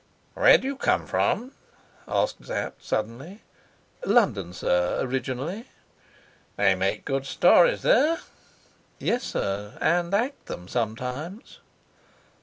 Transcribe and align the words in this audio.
"Where 0.33 0.57
do 0.57 0.67
you 0.67 0.77
come 0.77 1.05
from?" 1.05 1.51
asked 2.07 2.43
Sapt, 2.45 2.83
suddenly. 2.83 3.43
"London, 4.03 4.51
sir, 4.51 4.97
originally." 5.03 5.67
"They 6.57 6.73
make 6.73 7.05
good 7.05 7.27
stories 7.27 7.83
there?" 7.83 8.17
"Yes, 8.97 9.23
sir, 9.23 9.77
and 9.79 10.11
act 10.11 10.47
them 10.47 10.67
sometimes." 10.67 11.59